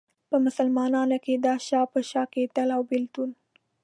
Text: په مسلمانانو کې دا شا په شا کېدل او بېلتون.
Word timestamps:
په 0.29 0.35
مسلمانانو 0.45 1.17
کې 1.25 1.33
دا 1.45 1.55
شا 1.67 1.81
په 1.91 1.99
شا 2.09 2.23
کېدل 2.33 2.67
او 2.75 2.81
بېلتون. 2.89 3.29